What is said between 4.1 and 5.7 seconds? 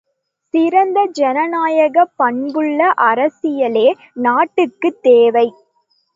நாட்டுக்குத் தேவை.